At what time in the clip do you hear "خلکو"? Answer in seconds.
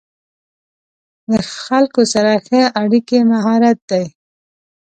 1.65-2.01